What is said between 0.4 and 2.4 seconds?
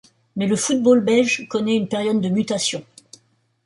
le football belge connait une période de